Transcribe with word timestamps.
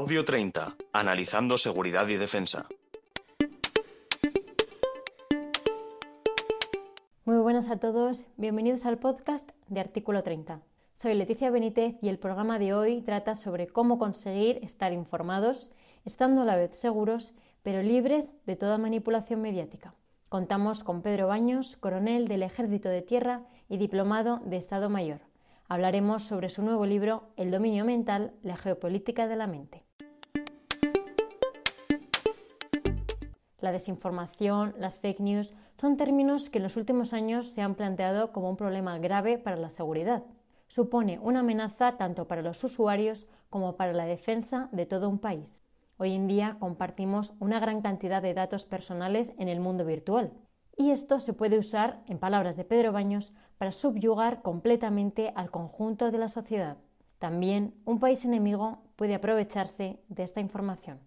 Audio 0.00 0.24
30. 0.24 0.76
Analizando 0.92 1.58
seguridad 1.58 2.06
y 2.06 2.16
defensa. 2.16 2.68
Muy 7.24 7.38
buenas 7.38 7.68
a 7.68 7.78
todos, 7.80 8.24
bienvenidos 8.36 8.86
al 8.86 8.98
podcast 8.98 9.50
de 9.66 9.80
Artículo 9.80 10.22
30. 10.22 10.62
Soy 10.94 11.14
Leticia 11.14 11.50
Benítez 11.50 11.96
y 12.00 12.10
el 12.10 12.20
programa 12.20 12.60
de 12.60 12.74
hoy 12.74 13.02
trata 13.02 13.34
sobre 13.34 13.66
cómo 13.66 13.98
conseguir 13.98 14.60
estar 14.62 14.92
informados, 14.92 15.72
estando 16.04 16.42
a 16.42 16.44
la 16.44 16.54
vez 16.54 16.78
seguros, 16.78 17.34
pero 17.64 17.82
libres 17.82 18.30
de 18.46 18.54
toda 18.54 18.78
manipulación 18.78 19.42
mediática. 19.42 19.94
Contamos 20.28 20.84
con 20.84 21.02
Pedro 21.02 21.26
Baños, 21.26 21.76
coronel 21.76 22.28
del 22.28 22.44
Ejército 22.44 22.88
de 22.88 23.02
Tierra 23.02 23.42
y 23.68 23.78
diplomado 23.78 24.40
de 24.44 24.58
Estado 24.58 24.88
Mayor. 24.88 25.22
Hablaremos 25.68 26.22
sobre 26.22 26.50
su 26.50 26.62
nuevo 26.62 26.86
libro 26.86 27.24
El 27.36 27.50
dominio 27.50 27.84
mental, 27.84 28.32
la 28.44 28.56
geopolítica 28.56 29.26
de 29.26 29.34
la 29.34 29.48
mente. 29.48 29.87
La 33.60 33.72
desinformación, 33.72 34.74
las 34.78 35.00
fake 35.00 35.20
news 35.20 35.54
son 35.76 35.96
términos 35.96 36.48
que 36.48 36.58
en 36.58 36.64
los 36.64 36.76
últimos 36.76 37.12
años 37.12 37.46
se 37.46 37.60
han 37.60 37.74
planteado 37.74 38.32
como 38.32 38.50
un 38.50 38.56
problema 38.56 38.98
grave 38.98 39.36
para 39.36 39.56
la 39.56 39.70
seguridad. 39.70 40.22
Supone 40.68 41.18
una 41.20 41.40
amenaza 41.40 41.96
tanto 41.96 42.28
para 42.28 42.42
los 42.42 42.62
usuarios 42.62 43.26
como 43.50 43.76
para 43.76 43.92
la 43.92 44.04
defensa 44.04 44.68
de 44.70 44.86
todo 44.86 45.08
un 45.08 45.18
país. 45.18 45.62
Hoy 45.96 46.14
en 46.14 46.28
día 46.28 46.56
compartimos 46.60 47.32
una 47.40 47.58
gran 47.58 47.82
cantidad 47.82 48.22
de 48.22 48.34
datos 48.34 48.64
personales 48.64 49.32
en 49.38 49.48
el 49.48 49.58
mundo 49.58 49.84
virtual. 49.84 50.32
Y 50.76 50.92
esto 50.92 51.18
se 51.18 51.32
puede 51.32 51.58
usar, 51.58 52.04
en 52.06 52.18
palabras 52.18 52.56
de 52.56 52.64
Pedro 52.64 52.92
Baños, 52.92 53.32
para 53.56 53.72
subyugar 53.72 54.42
completamente 54.42 55.32
al 55.34 55.50
conjunto 55.50 56.12
de 56.12 56.18
la 56.18 56.28
sociedad. 56.28 56.76
También 57.18 57.74
un 57.84 57.98
país 57.98 58.24
enemigo 58.24 58.78
puede 58.94 59.16
aprovecharse 59.16 59.98
de 60.08 60.22
esta 60.22 60.40
información. 60.40 61.00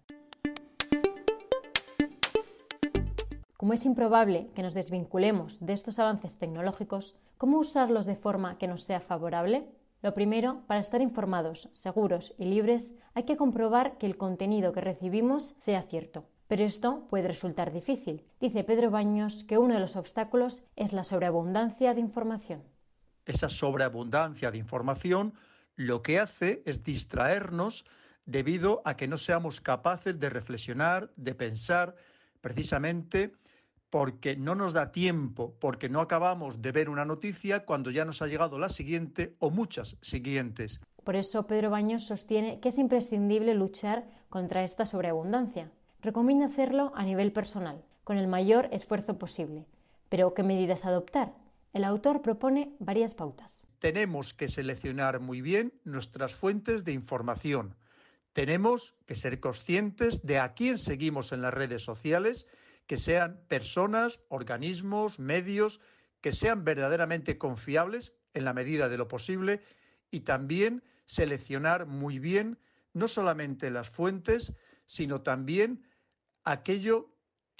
Como 3.62 3.74
es 3.74 3.86
improbable 3.86 4.48
que 4.56 4.62
nos 4.64 4.74
desvinculemos 4.74 5.64
de 5.64 5.72
estos 5.72 6.00
avances 6.00 6.36
tecnológicos, 6.36 7.14
¿cómo 7.38 7.60
usarlos 7.60 8.06
de 8.06 8.16
forma 8.16 8.58
que 8.58 8.66
nos 8.66 8.82
sea 8.82 8.98
favorable? 8.98 9.68
Lo 10.02 10.14
primero, 10.14 10.64
para 10.66 10.80
estar 10.80 11.00
informados, 11.00 11.68
seguros 11.70 12.34
y 12.38 12.46
libres, 12.46 12.92
hay 13.14 13.22
que 13.22 13.36
comprobar 13.36 13.98
que 13.98 14.06
el 14.06 14.16
contenido 14.16 14.72
que 14.72 14.80
recibimos 14.80 15.54
sea 15.58 15.82
cierto. 15.82 16.24
Pero 16.48 16.64
esto 16.64 17.06
puede 17.08 17.28
resultar 17.28 17.72
difícil. 17.72 18.24
Dice 18.40 18.64
Pedro 18.64 18.90
Baños 18.90 19.44
que 19.44 19.58
uno 19.58 19.74
de 19.74 19.80
los 19.80 19.94
obstáculos 19.94 20.64
es 20.74 20.92
la 20.92 21.04
sobreabundancia 21.04 21.94
de 21.94 22.00
información. 22.00 22.64
Esa 23.26 23.48
sobreabundancia 23.48 24.50
de 24.50 24.58
información 24.58 25.34
lo 25.76 26.02
que 26.02 26.18
hace 26.18 26.64
es 26.66 26.82
distraernos 26.82 27.84
debido 28.26 28.82
a 28.84 28.96
que 28.96 29.06
no 29.06 29.18
seamos 29.18 29.60
capaces 29.60 30.18
de 30.18 30.30
reflexionar, 30.30 31.12
de 31.14 31.36
pensar 31.36 31.94
precisamente 32.40 33.36
porque 33.92 34.36
no 34.36 34.54
nos 34.54 34.72
da 34.72 34.90
tiempo, 34.90 35.54
porque 35.60 35.90
no 35.90 36.00
acabamos 36.00 36.62
de 36.62 36.72
ver 36.72 36.88
una 36.88 37.04
noticia 37.04 37.66
cuando 37.66 37.90
ya 37.90 38.06
nos 38.06 38.22
ha 38.22 38.26
llegado 38.26 38.58
la 38.58 38.70
siguiente 38.70 39.36
o 39.38 39.50
muchas 39.50 39.98
siguientes. 40.00 40.80
Por 41.04 41.14
eso 41.14 41.46
Pedro 41.46 41.68
Baños 41.68 42.06
sostiene 42.06 42.58
que 42.60 42.70
es 42.70 42.78
imprescindible 42.78 43.52
luchar 43.52 44.06
contra 44.30 44.64
esta 44.64 44.86
sobreabundancia. 44.86 45.70
Recomienda 46.00 46.46
hacerlo 46.46 46.92
a 46.94 47.04
nivel 47.04 47.32
personal, 47.32 47.84
con 48.02 48.16
el 48.16 48.28
mayor 48.28 48.70
esfuerzo 48.72 49.18
posible. 49.18 49.66
Pero 50.08 50.32
¿qué 50.32 50.42
medidas 50.42 50.86
adoptar? 50.86 51.34
El 51.74 51.84
autor 51.84 52.22
propone 52.22 52.74
varias 52.78 53.12
pautas. 53.12 53.62
Tenemos 53.78 54.32
que 54.32 54.48
seleccionar 54.48 55.20
muy 55.20 55.42
bien 55.42 55.74
nuestras 55.84 56.34
fuentes 56.34 56.84
de 56.84 56.92
información. 56.92 57.76
Tenemos 58.32 58.94
que 59.04 59.16
ser 59.16 59.38
conscientes 59.38 60.24
de 60.24 60.38
a 60.38 60.54
quién 60.54 60.78
seguimos 60.78 61.32
en 61.32 61.42
las 61.42 61.52
redes 61.52 61.84
sociales 61.84 62.46
que 62.86 62.96
sean 62.96 63.44
personas, 63.48 64.20
organismos, 64.28 65.18
medios, 65.18 65.80
que 66.20 66.32
sean 66.32 66.64
verdaderamente 66.64 67.38
confiables 67.38 68.14
en 68.34 68.44
la 68.44 68.54
medida 68.54 68.88
de 68.88 68.96
lo 68.96 69.08
posible 69.08 69.60
y 70.10 70.20
también 70.20 70.82
seleccionar 71.06 71.86
muy 71.86 72.18
bien 72.18 72.58
no 72.94 73.08
solamente 73.08 73.70
las 73.70 73.88
fuentes, 73.88 74.52
sino 74.86 75.22
también 75.22 75.84
aquello, 76.44 77.14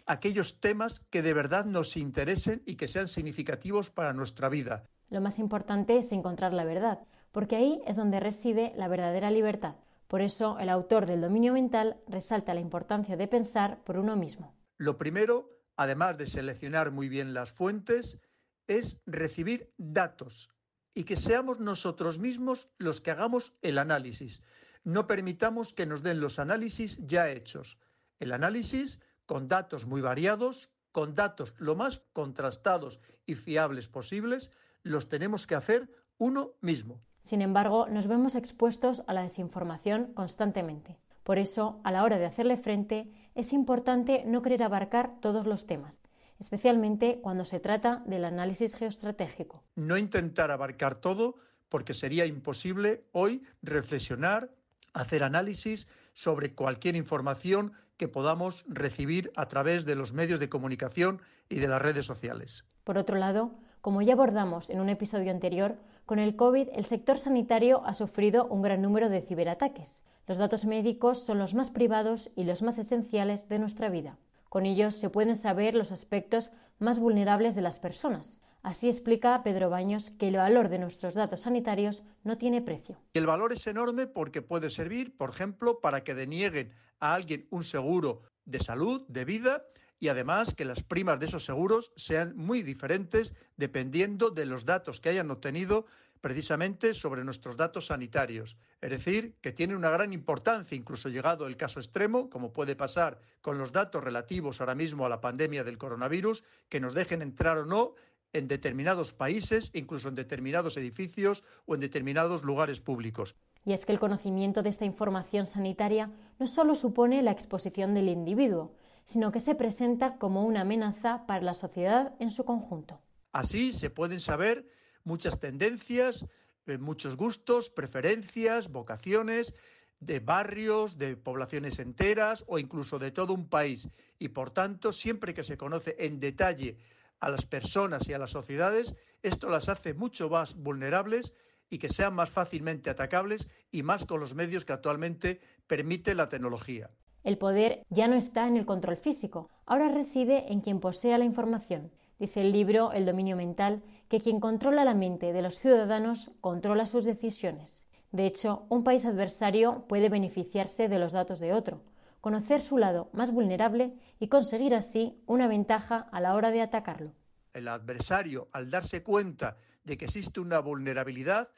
aquellos 0.06 0.60
temas 0.60 1.00
que 1.10 1.22
de 1.22 1.34
verdad 1.34 1.64
nos 1.64 1.96
interesen 1.96 2.62
y 2.66 2.76
que 2.76 2.88
sean 2.88 3.08
significativos 3.08 3.90
para 3.90 4.12
nuestra 4.12 4.48
vida. 4.48 4.84
Lo 5.08 5.20
más 5.20 5.38
importante 5.38 5.98
es 5.98 6.12
encontrar 6.12 6.52
la 6.52 6.64
verdad, 6.64 7.00
porque 7.32 7.56
ahí 7.56 7.82
es 7.86 7.96
donde 7.96 8.20
reside 8.20 8.72
la 8.76 8.88
verdadera 8.88 9.30
libertad. 9.30 9.76
Por 10.08 10.20
eso 10.20 10.58
el 10.58 10.68
autor 10.68 11.06
del 11.06 11.22
dominio 11.22 11.54
mental 11.54 11.96
resalta 12.06 12.54
la 12.54 12.60
importancia 12.60 13.16
de 13.16 13.28
pensar 13.28 13.82
por 13.84 13.96
uno 13.96 14.14
mismo. 14.16 14.54
Lo 14.82 14.98
primero, 14.98 15.48
además 15.76 16.18
de 16.18 16.26
seleccionar 16.26 16.90
muy 16.90 17.08
bien 17.08 17.34
las 17.34 17.52
fuentes, 17.52 18.18
es 18.66 19.00
recibir 19.06 19.72
datos 19.78 20.50
y 20.92 21.04
que 21.04 21.14
seamos 21.14 21.60
nosotros 21.60 22.18
mismos 22.18 22.68
los 22.78 23.00
que 23.00 23.12
hagamos 23.12 23.54
el 23.62 23.78
análisis. 23.78 24.42
No 24.82 25.06
permitamos 25.06 25.72
que 25.72 25.86
nos 25.86 26.02
den 26.02 26.18
los 26.18 26.40
análisis 26.40 26.98
ya 27.06 27.30
hechos. 27.30 27.78
El 28.18 28.32
análisis 28.32 28.98
con 29.24 29.46
datos 29.46 29.86
muy 29.86 30.00
variados, 30.00 30.72
con 30.90 31.14
datos 31.14 31.54
lo 31.58 31.76
más 31.76 32.02
contrastados 32.12 32.98
y 33.24 33.36
fiables 33.36 33.86
posibles, 33.86 34.50
los 34.82 35.08
tenemos 35.08 35.46
que 35.46 35.54
hacer 35.54 35.94
uno 36.18 36.54
mismo. 36.60 37.00
Sin 37.20 37.40
embargo, 37.40 37.86
nos 37.86 38.08
vemos 38.08 38.34
expuestos 38.34 39.04
a 39.06 39.14
la 39.14 39.22
desinformación 39.22 40.12
constantemente. 40.12 40.98
Por 41.22 41.38
eso, 41.38 41.80
a 41.84 41.92
la 41.92 42.02
hora 42.02 42.18
de 42.18 42.26
hacerle 42.26 42.56
frente, 42.56 43.21
es 43.34 43.52
importante 43.52 44.24
no 44.26 44.42
querer 44.42 44.62
abarcar 44.62 45.20
todos 45.20 45.46
los 45.46 45.66
temas, 45.66 46.02
especialmente 46.38 47.20
cuando 47.22 47.44
se 47.44 47.60
trata 47.60 48.02
del 48.06 48.24
análisis 48.24 48.74
geoestratégico. 48.74 49.62
No 49.74 49.96
intentar 49.96 50.50
abarcar 50.50 50.96
todo 50.96 51.36
porque 51.68 51.94
sería 51.94 52.26
imposible 52.26 53.04
hoy 53.12 53.42
reflexionar, 53.62 54.50
hacer 54.92 55.22
análisis 55.22 55.88
sobre 56.12 56.54
cualquier 56.54 56.96
información 56.96 57.72
que 57.96 58.08
podamos 58.08 58.64
recibir 58.68 59.32
a 59.36 59.48
través 59.48 59.84
de 59.84 59.94
los 59.94 60.12
medios 60.12 60.40
de 60.40 60.48
comunicación 60.48 61.22
y 61.48 61.60
de 61.60 61.68
las 61.68 61.80
redes 61.80 62.04
sociales. 62.04 62.64
Por 62.84 62.98
otro 62.98 63.16
lado, 63.16 63.52
como 63.80 64.02
ya 64.02 64.12
abordamos 64.12 64.70
en 64.70 64.80
un 64.80 64.88
episodio 64.88 65.30
anterior, 65.30 65.76
con 66.04 66.18
el 66.18 66.36
COVID 66.36 66.68
el 66.74 66.84
sector 66.84 67.18
sanitario 67.18 67.82
ha 67.86 67.94
sufrido 67.94 68.46
un 68.46 68.62
gran 68.62 68.82
número 68.82 69.08
de 69.08 69.22
ciberataques. 69.22 70.04
Los 70.32 70.38
datos 70.38 70.64
médicos 70.64 71.26
son 71.26 71.38
los 71.38 71.52
más 71.52 71.68
privados 71.68 72.30
y 72.36 72.44
los 72.44 72.62
más 72.62 72.78
esenciales 72.78 73.50
de 73.50 73.58
nuestra 73.58 73.90
vida. 73.90 74.16
Con 74.48 74.64
ellos 74.64 74.94
se 74.96 75.10
pueden 75.10 75.36
saber 75.36 75.74
los 75.74 75.92
aspectos 75.92 76.50
más 76.78 76.98
vulnerables 76.98 77.54
de 77.54 77.60
las 77.60 77.78
personas. 77.78 78.42
Así 78.62 78.88
explica 78.88 79.42
Pedro 79.42 79.68
Baños 79.68 80.10
que 80.10 80.28
el 80.28 80.36
valor 80.36 80.70
de 80.70 80.78
nuestros 80.78 81.12
datos 81.12 81.40
sanitarios 81.40 82.02
no 82.24 82.38
tiene 82.38 82.62
precio. 82.62 82.96
El 83.12 83.26
valor 83.26 83.52
es 83.52 83.66
enorme 83.66 84.06
porque 84.06 84.40
puede 84.40 84.70
servir, 84.70 85.14
por 85.18 85.28
ejemplo, 85.28 85.80
para 85.80 86.02
que 86.02 86.14
denieguen 86.14 86.72
a 86.98 87.12
alguien 87.12 87.46
un 87.50 87.62
seguro 87.62 88.22
de 88.46 88.60
salud, 88.60 89.04
de 89.08 89.26
vida, 89.26 89.66
y 90.02 90.08
además 90.08 90.52
que 90.56 90.64
las 90.64 90.82
primas 90.82 91.20
de 91.20 91.26
esos 91.26 91.44
seguros 91.44 91.92
sean 91.94 92.36
muy 92.36 92.64
diferentes 92.64 93.34
dependiendo 93.56 94.30
de 94.30 94.46
los 94.46 94.64
datos 94.64 94.98
que 94.98 95.10
hayan 95.10 95.30
obtenido 95.30 95.86
precisamente 96.20 96.92
sobre 96.92 97.22
nuestros 97.22 97.56
datos 97.56 97.86
sanitarios. 97.86 98.56
Es 98.80 98.90
decir, 98.90 99.36
que 99.40 99.52
tiene 99.52 99.76
una 99.76 99.90
gran 99.90 100.12
importancia, 100.12 100.76
incluso 100.76 101.08
llegado 101.08 101.46
el 101.46 101.56
caso 101.56 101.78
extremo, 101.78 102.28
como 102.30 102.52
puede 102.52 102.74
pasar 102.74 103.20
con 103.40 103.58
los 103.58 103.70
datos 103.70 104.02
relativos 104.02 104.60
ahora 104.60 104.74
mismo 104.74 105.06
a 105.06 105.08
la 105.08 105.20
pandemia 105.20 105.62
del 105.62 105.78
coronavirus, 105.78 106.42
que 106.68 106.80
nos 106.80 106.94
dejen 106.94 107.22
entrar 107.22 107.58
o 107.58 107.64
no 107.64 107.94
en 108.32 108.48
determinados 108.48 109.12
países, 109.12 109.70
incluso 109.72 110.08
en 110.08 110.16
determinados 110.16 110.76
edificios 110.76 111.44
o 111.64 111.76
en 111.76 111.80
determinados 111.80 112.42
lugares 112.42 112.80
públicos. 112.80 113.36
Y 113.64 113.72
es 113.72 113.86
que 113.86 113.92
el 113.92 114.00
conocimiento 114.00 114.64
de 114.64 114.70
esta 114.70 114.84
información 114.84 115.46
sanitaria 115.46 116.10
no 116.40 116.48
solo 116.48 116.74
supone 116.74 117.22
la 117.22 117.30
exposición 117.30 117.94
del 117.94 118.08
individuo, 118.08 118.72
sino 119.04 119.32
que 119.32 119.40
se 119.40 119.54
presenta 119.54 120.16
como 120.18 120.44
una 120.44 120.62
amenaza 120.62 121.26
para 121.26 121.42
la 121.42 121.54
sociedad 121.54 122.14
en 122.18 122.30
su 122.30 122.44
conjunto. 122.44 123.00
Así 123.32 123.72
se 123.72 123.90
pueden 123.90 124.20
saber 124.20 124.66
muchas 125.04 125.40
tendencias 125.40 126.26
eh, 126.66 126.78
muchos 126.78 127.16
gustos, 127.16 127.70
preferencias, 127.70 128.68
vocaciones, 128.70 129.54
de 129.98 130.20
barrios, 130.20 130.96
de 130.96 131.16
poblaciones 131.16 131.78
enteras 131.78 132.44
o 132.46 132.58
incluso 132.58 132.98
de 132.98 133.10
todo 133.10 133.34
un 133.34 133.48
país. 133.48 133.88
Y 134.18 134.28
por 134.28 134.50
tanto, 134.50 134.92
siempre 134.92 135.34
que 135.34 135.44
se 135.44 135.56
conoce 135.56 135.96
en 135.98 136.20
detalle 136.20 136.76
a 137.20 137.30
las 137.30 137.46
personas 137.46 138.08
y 138.08 138.12
a 138.12 138.18
las 138.18 138.30
sociedades, 138.30 138.94
esto 139.22 139.48
las 139.48 139.68
hace 139.68 139.94
mucho 139.94 140.28
más 140.28 140.54
vulnerables 140.54 141.32
y 141.68 141.78
que 141.78 141.88
sean 141.88 142.14
más 142.14 142.30
fácilmente 142.30 142.90
atacables 142.90 143.48
y 143.70 143.82
más 143.82 144.06
con 144.06 144.20
los 144.20 144.34
medios 144.34 144.64
que 144.64 144.72
actualmente 144.72 145.40
permite 145.66 146.14
la 146.14 146.28
tecnología. 146.28 146.90
El 147.24 147.38
poder 147.38 147.84
ya 147.88 148.08
no 148.08 148.16
está 148.16 148.48
en 148.48 148.56
el 148.56 148.66
control 148.66 148.96
físico, 148.96 149.48
ahora 149.64 149.88
reside 149.88 150.52
en 150.52 150.60
quien 150.60 150.80
posea 150.80 151.18
la 151.18 151.24
información. 151.24 151.92
Dice 152.18 152.40
el 152.40 152.52
libro 152.52 152.92
El 152.92 153.06
dominio 153.06 153.36
mental 153.36 153.82
que 154.08 154.20
quien 154.20 154.40
controla 154.40 154.84
la 154.84 154.94
mente 154.94 155.32
de 155.32 155.42
los 155.42 155.58
ciudadanos 155.58 156.30
controla 156.40 156.86
sus 156.86 157.04
decisiones. 157.04 157.86
De 158.10 158.26
hecho, 158.26 158.66
un 158.68 158.84
país 158.84 159.06
adversario 159.06 159.86
puede 159.88 160.08
beneficiarse 160.08 160.88
de 160.88 160.98
los 160.98 161.12
datos 161.12 161.40
de 161.40 161.54
otro, 161.54 161.82
conocer 162.20 162.60
su 162.60 162.76
lado 162.76 163.08
más 163.12 163.32
vulnerable 163.32 163.94
y 164.20 164.28
conseguir 164.28 164.74
así 164.74 165.22
una 165.26 165.48
ventaja 165.48 166.08
a 166.12 166.20
la 166.20 166.34
hora 166.34 166.50
de 166.50 166.60
atacarlo. 166.60 167.12
El 167.54 167.68
adversario, 167.68 168.48
al 168.52 168.70
darse 168.70 169.02
cuenta 169.02 169.56
de 169.84 169.96
que 169.96 170.04
existe 170.04 170.40
una 170.40 170.58
vulnerabilidad, 170.58 171.48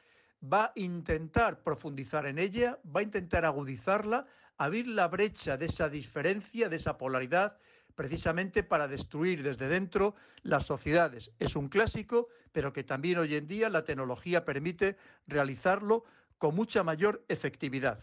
va 0.43 0.65
a 0.65 0.71
intentar 0.75 1.61
profundizar 1.63 2.25
en 2.25 2.39
ella, 2.39 2.79
va 2.95 2.99
a 2.99 3.03
intentar 3.03 3.45
agudizarla, 3.45 4.25
abrir 4.57 4.87
la 4.87 5.07
brecha 5.07 5.57
de 5.57 5.65
esa 5.65 5.89
diferencia, 5.89 6.69
de 6.69 6.75
esa 6.75 6.97
polaridad, 6.97 7.57
precisamente 7.95 8.63
para 8.63 8.87
destruir 8.87 9.41
desde 9.41 9.67
dentro 9.67 10.15
las 10.43 10.65
sociedades. 10.65 11.31
Es 11.39 11.55
un 11.55 11.67
clásico, 11.67 12.27
pero 12.51 12.73
que 12.73 12.83
también 12.83 13.17
hoy 13.17 13.35
en 13.35 13.47
día 13.47 13.69
la 13.69 13.83
tecnología 13.83 14.45
permite 14.45 14.97
realizarlo 15.27 16.03
con 16.37 16.55
mucha 16.55 16.83
mayor 16.83 17.23
efectividad. 17.29 17.99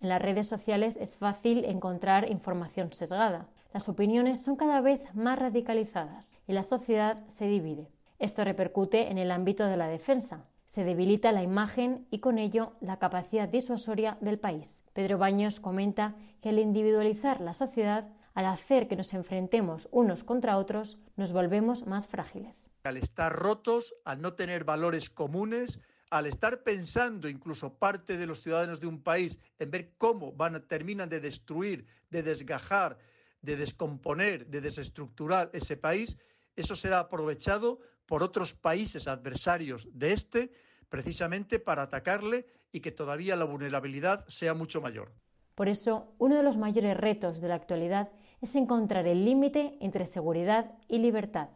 En 0.00 0.08
las 0.08 0.20
redes 0.20 0.48
sociales 0.48 0.96
es 0.96 1.16
fácil 1.16 1.64
encontrar 1.64 2.30
información 2.30 2.92
sesgada. 2.92 3.48
Las 3.72 3.88
opiniones 3.88 4.42
son 4.42 4.56
cada 4.56 4.80
vez 4.80 5.14
más 5.14 5.38
radicalizadas 5.38 6.38
y 6.46 6.52
la 6.52 6.62
sociedad 6.62 7.24
se 7.38 7.46
divide. 7.46 7.88
Esto 8.18 8.44
repercute 8.44 9.10
en 9.10 9.18
el 9.18 9.30
ámbito 9.30 9.66
de 9.66 9.76
la 9.76 9.88
defensa. 9.88 10.44
Se 10.66 10.84
debilita 10.84 11.32
la 11.32 11.42
imagen 11.42 12.06
y 12.10 12.18
con 12.18 12.38
ello 12.38 12.72
la 12.80 12.98
capacidad 12.98 13.48
disuasoria 13.48 14.18
del 14.20 14.38
país. 14.38 14.82
Pedro 14.92 15.18
Baños 15.18 15.60
comenta 15.60 16.16
que 16.40 16.48
al 16.48 16.58
individualizar 16.58 17.40
la 17.40 17.54
sociedad, 17.54 18.08
al 18.34 18.46
hacer 18.46 18.88
que 18.88 18.96
nos 18.96 19.14
enfrentemos 19.14 19.88
unos 19.90 20.24
contra 20.24 20.56
otros, 20.56 20.98
nos 21.16 21.32
volvemos 21.32 21.86
más 21.86 22.08
frágiles. 22.08 22.66
Al 22.84 22.96
estar 22.96 23.32
rotos, 23.32 23.94
al 24.04 24.20
no 24.20 24.34
tener 24.34 24.64
valores 24.64 25.10
comunes, 25.10 25.80
al 26.10 26.26
estar 26.26 26.62
pensando 26.62 27.28
incluso 27.28 27.74
parte 27.74 28.16
de 28.16 28.26
los 28.26 28.40
ciudadanos 28.40 28.80
de 28.80 28.86
un 28.86 29.02
país 29.02 29.40
en 29.58 29.70
ver 29.70 29.94
cómo 29.98 30.32
van 30.32 30.62
terminan 30.68 31.08
de 31.08 31.20
destruir, 31.20 31.86
de 32.10 32.22
desgajar, 32.22 32.98
de 33.42 33.56
descomponer, 33.56 34.46
de 34.46 34.60
desestructurar 34.60 35.50
ese 35.52 35.76
país, 35.76 36.16
eso 36.56 36.76
será 36.76 37.00
aprovechado 37.00 37.80
por 38.06 38.22
otros 38.22 38.54
países 38.54 39.08
adversarios 39.08 39.88
de 39.92 40.12
este 40.12 40.52
precisamente 40.88 41.58
para 41.58 41.82
atacarle 41.82 42.46
y 42.70 42.80
que 42.80 42.92
todavía 42.92 43.36
la 43.36 43.44
vulnerabilidad 43.44 44.24
sea 44.28 44.54
mucho 44.54 44.80
mayor. 44.80 45.12
Por 45.54 45.68
eso, 45.68 46.12
uno 46.18 46.36
de 46.36 46.42
los 46.42 46.56
mayores 46.56 46.96
retos 46.96 47.40
de 47.40 47.48
la 47.48 47.54
actualidad 47.54 48.10
es 48.40 48.54
encontrar 48.56 49.06
el 49.06 49.24
límite 49.24 49.76
entre 49.80 50.06
seguridad 50.06 50.72
y 50.88 50.98
libertad. 50.98 51.48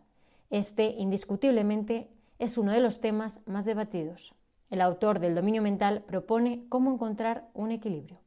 Este, 0.50 0.94
indiscutiblemente, 0.98 2.08
es 2.38 2.56
uno 2.56 2.72
de 2.72 2.80
los 2.80 3.00
temas 3.00 3.40
más 3.46 3.64
debatidos. 3.64 4.34
El 4.70 4.80
autor 4.80 5.18
del 5.18 5.34
dominio 5.34 5.62
mental 5.62 6.04
propone 6.06 6.66
cómo 6.68 6.92
encontrar 6.92 7.48
un 7.54 7.72
equilibrio. 7.72 8.20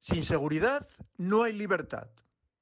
Sin 0.00 0.22
seguridad 0.22 0.86
no 1.16 1.42
hay 1.42 1.52
libertad. 1.52 2.08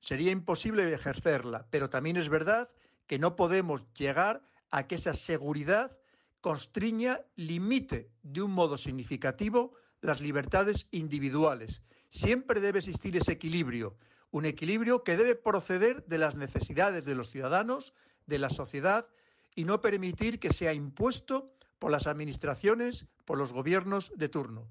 Sería 0.01 0.31
imposible 0.31 0.93
ejercerla, 0.93 1.67
pero 1.71 1.91
también 1.91 2.17
es 2.17 2.29
verdad 2.29 2.71
que 3.07 3.19
no 3.19 3.37
podemos 3.37 3.83
llegar 3.95 4.43
a 4.71 4.87
que 4.87 4.97
esa 4.97 5.15
seguridad 5.15 5.97
constriña, 6.41 7.23
limite 7.35 8.11
de 8.23 8.43
un 8.43 8.53
modo 8.53 8.77
significativo 8.77 9.75
las 10.01 10.21
libertades 10.21 10.87
individuales. 10.93 11.83
Siempre 12.09 12.61
debe 12.61 12.79
existir 12.79 13.17
ese 13.17 13.33
equilibrio, 13.33 13.97
un 14.31 14.45
equilibrio 14.45 15.03
que 15.03 15.17
debe 15.17 15.35
proceder 15.35 16.05
de 16.07 16.19
las 16.19 16.37
necesidades 16.37 17.05
de 17.05 17.15
los 17.15 17.31
ciudadanos, 17.31 17.95
de 18.27 18.39
la 18.39 18.51
sociedad, 18.51 19.09
y 19.55 19.65
no 19.65 19.81
permitir 19.81 20.39
que 20.39 20.53
sea 20.53 20.73
impuesto 20.73 21.53
por 21.79 21.91
las 21.91 22.07
administraciones, 22.07 23.07
por 23.25 23.39
los 23.39 23.53
gobiernos 23.53 24.13
de 24.17 24.29
turno. 24.29 24.69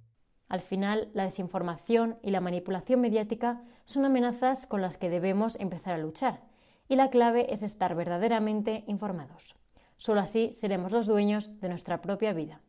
Al 0.47 0.61
final, 0.61 1.09
la 1.13 1.23
desinformación 1.23 2.19
y 2.21 2.31
la 2.31 2.39
manipulación 2.39 3.01
mediática 3.01 3.63
son 3.85 4.05
amenazas 4.05 4.67
con 4.67 4.81
las 4.81 4.97
que 4.97 5.09
debemos 5.09 5.55
empezar 5.59 5.95
a 5.95 5.97
luchar, 5.97 6.43
y 6.87 6.95
la 6.95 7.09
clave 7.09 7.51
es 7.53 7.63
estar 7.63 7.95
verdaderamente 7.95 8.83
informados. 8.87 9.55
Solo 9.97 10.21
así 10.21 10.51
seremos 10.53 10.91
los 10.91 11.07
dueños 11.07 11.59
de 11.59 11.69
nuestra 11.69 12.01
propia 12.01 12.33
vida. 12.33 12.61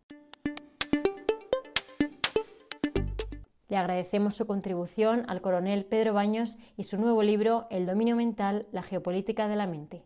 Le 3.68 3.76
agradecemos 3.76 4.36
su 4.36 4.46
contribución 4.46 5.24
al 5.28 5.40
coronel 5.40 5.84
Pedro 5.84 6.14
Baños 6.14 6.56
y 6.76 6.84
su 6.84 6.98
nuevo 6.98 7.22
libro 7.22 7.66
El 7.70 7.84
dominio 7.84 8.14
mental, 8.14 8.66
la 8.70 8.82
geopolítica 8.82 9.48
de 9.48 9.56
la 9.56 9.66
mente. 9.66 10.04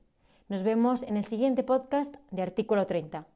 Nos 0.48 0.62
vemos 0.62 1.02
en 1.02 1.16
el 1.16 1.24
siguiente 1.24 1.62
podcast 1.62 2.14
de 2.30 2.42
Artículo 2.42 2.86
30. 2.86 3.26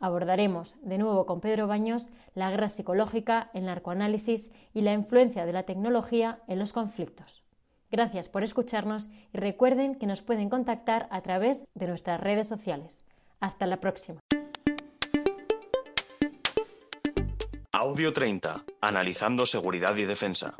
Abordaremos 0.00 0.76
de 0.82 0.98
nuevo 0.98 1.26
con 1.26 1.40
Pedro 1.40 1.66
Baños 1.66 2.08
la 2.34 2.50
guerra 2.50 2.68
psicológica, 2.68 3.50
el 3.54 3.64
narcoanálisis 3.64 4.50
y 4.74 4.82
la 4.82 4.92
influencia 4.92 5.46
de 5.46 5.52
la 5.52 5.62
tecnología 5.62 6.40
en 6.48 6.58
los 6.58 6.72
conflictos. 6.72 7.42
Gracias 7.90 8.28
por 8.28 8.42
escucharnos 8.42 9.08
y 9.32 9.38
recuerden 9.38 9.94
que 9.94 10.06
nos 10.06 10.22
pueden 10.22 10.50
contactar 10.50 11.08
a 11.10 11.22
través 11.22 11.64
de 11.74 11.86
nuestras 11.86 12.20
redes 12.20 12.46
sociales. 12.46 13.04
Hasta 13.40 13.66
la 13.66 13.78
próxima. 13.78 14.20
Audio 17.72 18.12
30. 18.12 18.64
Analizando 18.80 19.46
seguridad 19.46 19.94
y 19.96 20.04
defensa. 20.04 20.54